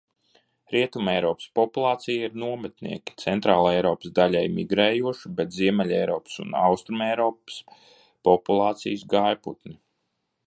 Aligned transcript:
Rietumeiropas 0.75 1.49
populācija 1.59 2.29
ir 2.29 2.37
nometnieki, 2.43 3.13
Centrāleiropas 3.23 4.15
daļēji 4.19 4.51
migrējoši, 4.55 5.33
bet 5.41 5.53
Ziemeļeiropas 5.57 6.41
un 6.45 6.57
Austrumeiropas 6.65 7.61
populācijas 8.29 9.05
gājputni. 9.13 9.77